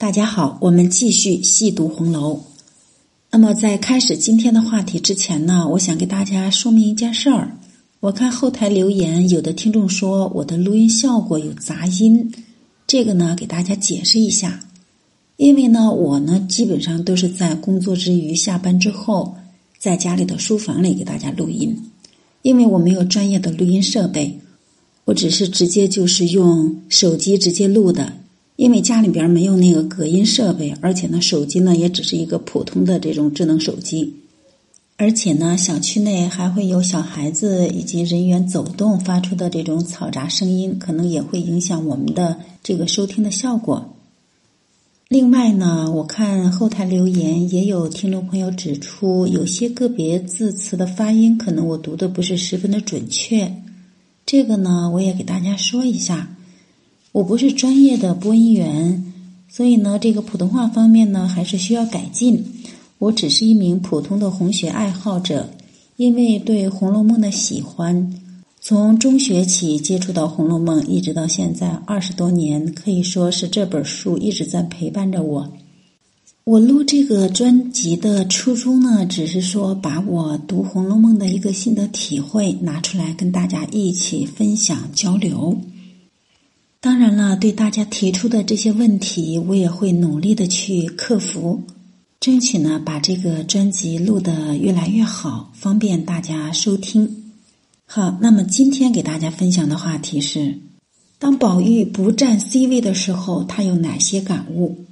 [0.00, 2.40] 大家好，我们继续细读红楼。
[3.30, 7.54] 那么，在开始今天的话题之前呢，我想给大家说明一件事儿。
[8.00, 12.32] 我看后台留言，有的听众说我的录音效果有杂音，
[12.86, 14.60] 这个呢，给大家解释一下。
[15.36, 19.36] 因为呢，我呢基本上都是在工作之余、下班之后，
[19.78, 21.78] 在家里的书房里给大家录音。
[22.40, 24.40] 因为我没有专业的录音设备，
[25.04, 28.14] 我只是直接就是用手机直接录的。
[28.60, 34.16] 因为家里边没有那个隔音设备，而且呢，手机呢也只是一个普通的这种智能手机，
[34.98, 43.96] 而且呢，小区内还会有小孩子以及人员走动发出的这种嘈杂声音，可能也会影响我们的这个收听的效果。
[45.08, 53.54] 另外呢，我看后台留言也有听众朋友指出，有些个别字词的发音可能我读的不是十分的准确，
[54.26, 56.36] 这个呢，我也给大家说一下。
[57.12, 59.12] 我不是专业的播音员，
[59.48, 62.44] 所以呢，这个普通话方面呢还是需要改进。
[62.98, 65.50] 我只是一名普通的红学爱好者，
[65.96, 68.14] 因为对《红楼梦》的喜欢，
[68.60, 75.52] 从中学起接触到《红楼梦》，一直到现在二十多年，可以说是这本书一直在陪伴着我。
[76.44, 85.58] 我录这个专辑的初衷呢，只是说把我读《红楼梦》的一个心得体会拿出来跟大家一起分享交流。
[86.82, 91.62] 当然了，对大家提出的这些问题，我也会努力的去克服，
[92.18, 97.32] 争取呢把这个专辑录得越来越好，方便大家收听。
[97.84, 100.58] 好，那么今天给大家分享的话题是：
[101.18, 104.86] 当宝玉不占 C 位的时候，他有哪些感悟？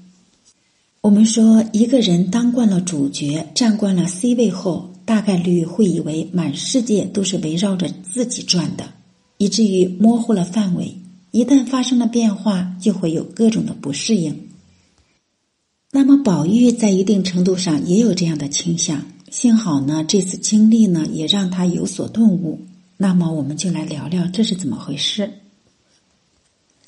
[1.00, 8.84] 我们说，一个人当惯了主角，站惯了 C 位后，大概率会以为满世界都是围绕着自己转的，
[9.38, 10.94] 以至于模糊了范围。
[11.30, 14.48] 一旦发生了变化，就会有各种的不适应。
[15.90, 19.04] 那么，宝玉在一定程度上也有这样的倾向。
[19.30, 22.60] 幸好呢，这次经历呢，也让他有所顿悟。
[22.96, 25.30] 那么，我们就来聊聊这是怎么回事。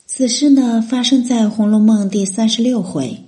[0.07, 3.25] 此事呢，发生在《红楼梦》第三十六回。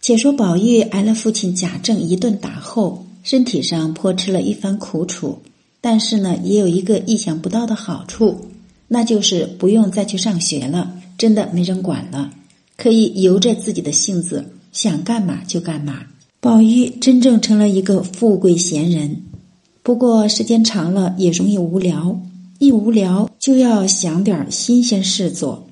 [0.00, 5.40] 且说宝玉挨了父亲贾政一顿打后，身体上颇吃了一番苦楚，
[5.80, 8.46] 但是呢，也有一个意想不到的好处。
[8.88, 12.30] 那就是不用再去上学了，真的没人管了，
[12.76, 16.00] 可以由着自己的性子，想干嘛就干嘛。
[16.40, 19.22] 宝玉真正成了一个富贵闲人，
[19.82, 22.20] 不过时间长了也容易无聊，
[22.58, 25.66] 一无聊就要想点新鲜事做。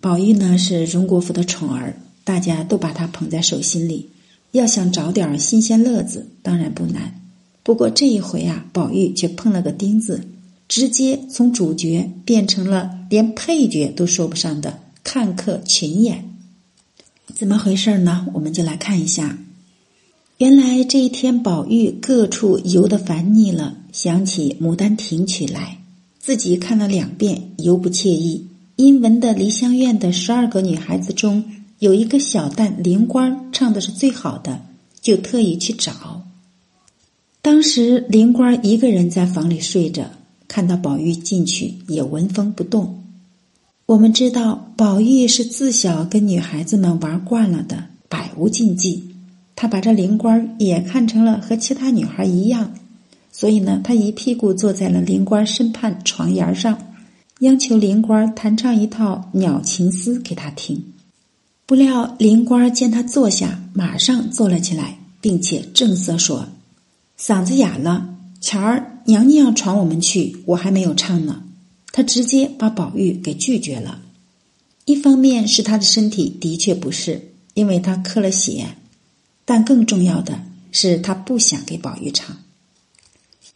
[0.00, 1.94] 宝玉呢是荣国府的宠儿，
[2.24, 4.08] 大家都把他捧在手心里，
[4.52, 7.20] 要想找点新鲜乐子，当然不难。
[7.62, 10.24] 不过这一回啊，宝玉却碰了个钉子。
[10.68, 16.34] 直接从主角变成了连配角都说不上的看客群演，
[17.34, 18.26] 怎么回事呢？
[18.34, 19.38] 我们就来看一下。
[20.38, 25.78] 原来这一天，宝玉各处游得烦腻了，想起《牡丹亭》曲来，
[26.18, 28.48] 自己看了两遍，犹不惬意。
[28.74, 31.44] 因闻的梨香院的十二个女孩子中
[31.78, 34.60] 有一个小旦灵官唱的是最好的，
[35.00, 36.26] 就特意去找。
[37.40, 40.10] 当时灵官一个人在房里睡着。
[40.48, 43.02] 看到宝玉进去，也纹风不动。
[43.86, 49.14] 我们知道，宝玉是自小跟女孩子们玩惯了的，百无禁忌。
[49.54, 52.74] 他把这灵官也看成了和其他女孩一样，
[53.32, 56.76] 所以呢，他一屁股坐在了灵官身畔床沿上，
[57.40, 60.92] 央求灵官弹唱一套鸟情思给他听。
[61.64, 66.46] 不料灵官见他坐下，马上坐了起来，并且正色说
[67.18, 68.08] ：“嗓子哑了。”
[68.40, 71.44] 前儿娘娘要传我们去，我还没有唱呢。
[71.92, 74.02] 他直接把宝玉给拒绝了。
[74.84, 78.76] 一方面是他的身体的确不适，因为他磕了血；
[79.44, 82.36] 但更重要的是，他不想给宝玉唱。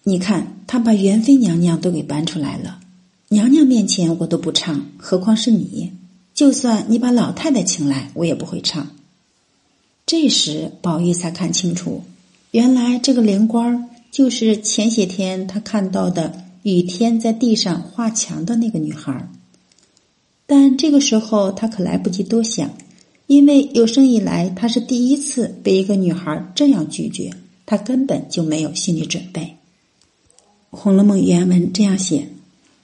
[0.04, 2.80] 你看，他把元妃娘娘都给搬出来了，
[3.28, 5.92] 娘娘面前我都不唱，何况是你？
[6.32, 8.88] 就算你把老太太请来，我也不会唱。
[10.06, 12.04] 这时，宝玉才看清楚，
[12.52, 13.89] 原来这个灵官儿。
[14.10, 19.30] 就是前些天他看到的雨天在地上画墙的那个女孩，
[20.46, 22.70] 但这个时候他可来不及多想，
[23.28, 27.30] 因为有生以来他是第一次被一个女孩这样拒绝，
[27.64, 29.42] 他根本就没有心理准备。
[30.70, 32.28] 《红楼梦》原文这样写：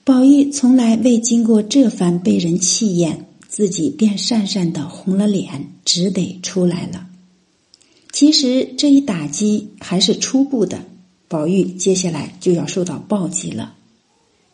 [0.03, 7.07] 宝玉从来未经过这番被人气焰，自己便讪讪的红了脸，只得出来了。
[8.11, 10.83] 其实这一打击还是初步的。
[11.27, 13.73] 宝玉接下来就要受到暴击了。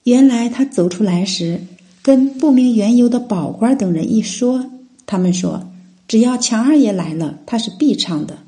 [0.03, 1.61] 原来他走出来时，
[2.01, 4.65] 跟不明缘由的宝官等人一说，
[5.05, 5.69] 他们说
[6.07, 8.39] 只要强二爷来了，他是必唱的。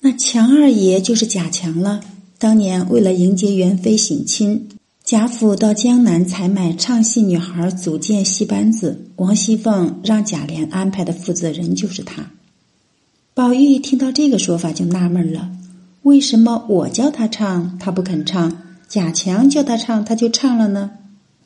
[0.00, 2.00] 那强二爷就是贾强了。
[2.38, 4.68] 当年为了迎接元妃省亲，
[5.04, 12.30] 贾府到江南采买唱戏女孩组建戏班子，王熙凤让贾琏安排的负责人就是他。
[13.34, 15.50] 宝玉听到这个说法就纳闷了：
[16.02, 18.50] 为什么我叫他唱，他不肯唱；
[18.88, 20.92] 贾强叫他唱，他就唱了呢？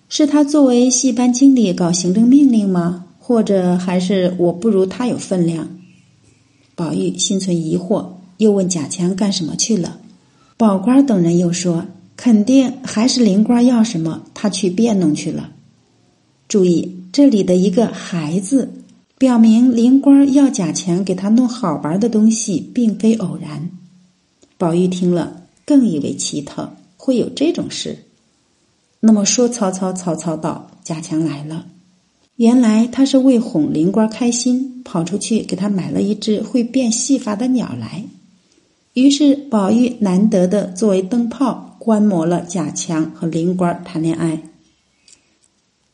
[0.09, 3.07] 是他作为戏班经理搞行政命令吗？
[3.19, 5.69] 或者还是我不如他有分量？
[6.77, 8.07] 宝玉心存疑惑，
[8.37, 9.99] 又问贾强干什么去了。
[10.57, 11.87] 宝官等人又说，
[12.17, 15.51] 肯定还是灵官要什么，他去变弄去了。
[16.47, 18.71] 注意这里的一个“孩子”，
[19.19, 23.71] 表明灵官要贾强给他弄好玩的东西，并非偶然。
[24.57, 27.99] 宝玉听了，更以为奇特，会有这种事。
[29.01, 31.67] 那么说，曹操，曹操道：“贾强来了。
[32.37, 38.05] 原来他是为哄灵官开心，跑出去给他买了一只会变戏法的鸟来。
[38.95, 44.41] 于是宝玉难得的作为灯泡，观摩了贾强和灵官谈恋爱。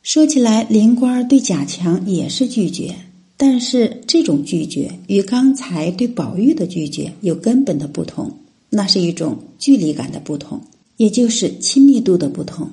[0.02, 2.94] 说起来，灵官对贾强也是拒绝，
[3.36, 8.32] 但是这种拒绝与刚才对宝玉的拒绝有根本的不同，
[8.70, 10.62] 那是一种距离感的不同，
[10.96, 12.70] 也就是亲密度的不同。”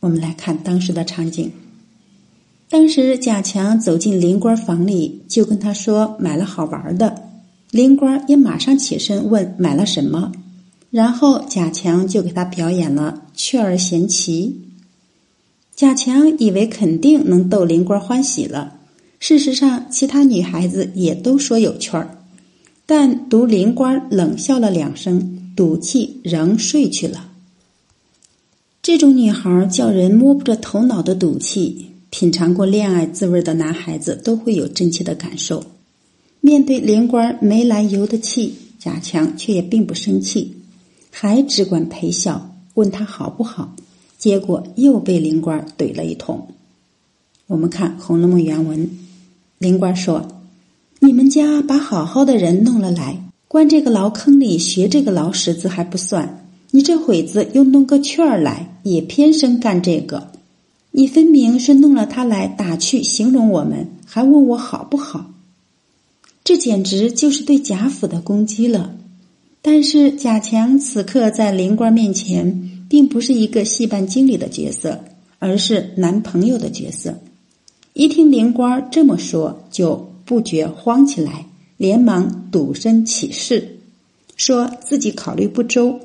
[0.00, 1.50] 我们来看当时的场景。
[2.70, 7.22] 当时贾强走进林官房里，就跟他说买了好玩的。
[7.70, 10.32] 林官也马上起身问买了什么，
[10.90, 14.60] 然后贾强就给他表演了雀儿衔棋。
[15.74, 18.76] 贾强以为肯定能逗林官欢喜了。
[19.18, 22.17] 事实上，其他女孩子也都说有趣儿，
[22.90, 27.28] 但独灵官冷笑了两声，赌气仍睡去了。
[28.80, 35.62] 这种女孩叫人摸不着头脑的赌气，品尝过恋爱滋味的男孩子都会有真切的感受。
[36.40, 40.56] 面对灵官没来由的气，贾强却也并不生气，
[41.10, 43.76] 还只管陪笑，问他好不好。
[44.16, 46.48] 结果又被灵官怼了一通。
[47.48, 48.88] 我们看《红楼梦》原文，
[49.58, 50.26] 灵官说
[51.00, 60.32] ：“你们家把好好的人弄了来，关这个牢坑里学这个牢识字还不算。”你这会子又弄个雀儿来，也偏生干这个。
[60.90, 65.30] 你分明是弄了他来打趣形容我们，还问我好不好？
[66.44, 68.94] 这简直就是对贾府的攻击了。
[69.62, 75.00] 但是贾强此刻在灵官面前，并不是一个戏班经理的角色，
[75.38, 77.18] 而是男朋友的角色。
[77.94, 81.46] 一听灵官这么说，就不觉慌起来，
[81.78, 83.78] 连忙赌身起誓，
[84.36, 85.98] 说自己考虑不周。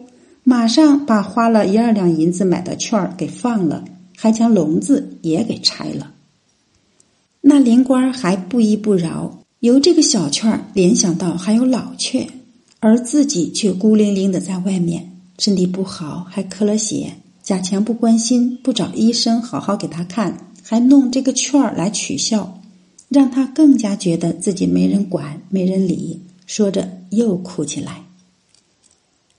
[0.45, 3.83] 马上把花了一二两银子买的券儿给放了，
[4.15, 6.13] 还将笼子也给拆了。
[7.41, 12.25] 那灵官还不依不饶，由这个小券儿联想到还有老雀，
[12.79, 17.15] 而自己却孤零零的在外面，身体不好，还磕了血。
[17.43, 22.61] 贾强不关心，不找医生好好给他看，还弄这个券儿来取笑，
[23.13, 26.19] 让他更加觉得自己没人管、没人理。
[26.45, 28.03] 说着又哭起来。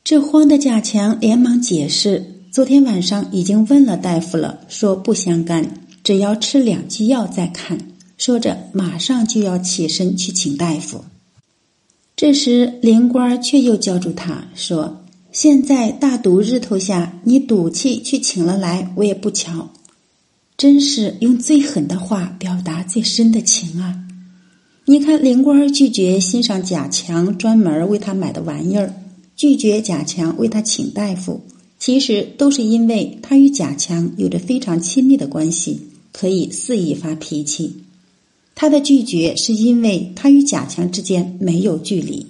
[0.03, 7.79] 这慌的贾强连忙解释：“昨天晚上已经问了大夫了，说不相干，只要吃两剂药再看。”
[8.17, 11.05] 说着，马上就要起身去请大夫。
[12.17, 19.71] 这时，灵官却又叫住他说：“现在大毒日头下，你赌气去请了来，我也不瞧。
[20.57, 24.05] 真是用最狠的话表达最深的情啊！
[24.87, 28.95] 你看，灵官拒绝欣赏贾强专门为他买的玩意儿。”
[29.37, 31.41] 拒绝贾强为他请大夫，
[31.81, 35.81] 其实都是因为他与贾强有着非常亲密的关系，
[36.13, 37.83] 可以肆意发脾气。
[38.55, 42.29] 他的拒绝是因为他与贾强之间没有距离，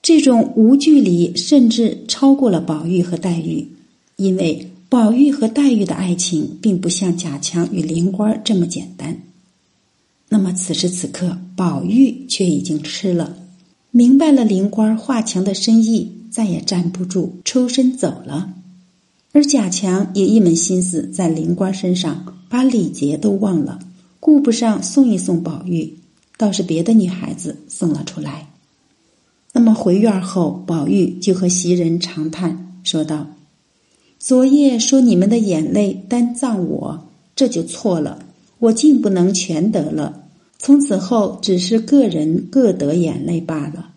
[0.00, 3.68] 这种无距离甚至超过了宝玉和黛玉，
[4.16, 9.22] 因为宝玉和黛玉的爱情并不像贾强与灵官这么简单。
[10.28, 13.36] 那么此时此刻，宝玉却已经吃了。
[13.90, 18.54] 明白了灵官画墙的深意，再也站不住，抽身走了。
[19.32, 23.80] 而贾强也一门心思在灵官身上，把礼节都忘了，
[24.20, 25.92] 顾不上送一送宝玉，
[26.36, 28.48] 倒是别的女孩子送了出来。
[29.52, 33.26] 那么回院后，宝玉就和袭人长叹说道
[34.18, 38.24] ：“昨夜说你们的眼泪单葬我，这就错了，
[38.58, 40.22] 我竟不能全得了。”
[40.56, 43.90] 从此后，只是个人各得眼泪罢了，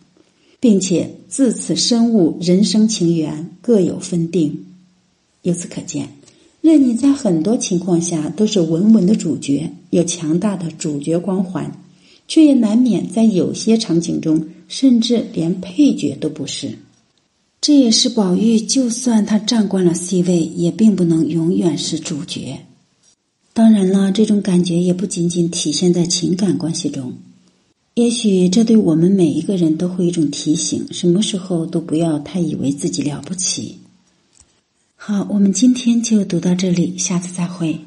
[0.59, 4.65] 并且自此深悟人生情缘各有分定。
[5.43, 6.09] 由此可见，
[6.59, 11.71] 任你在很多情况下都是稳稳的主角，有强大的主角光环，
[12.27, 16.77] 却也难免在有些场景中，甚至连配角都不是。
[17.59, 22.59] 这也是宝玉，就算他站惯了 C 位，也并不能永远是主角。
[23.53, 27.13] 当然了，这种感觉也不仅仅体现在情感关系中。
[27.95, 33.79] 也许这对我们每一个人都会一种提醒：什么时候都不要太以为自己了不起。
[34.95, 37.79] 好，我们今天就读到这里，下次再会。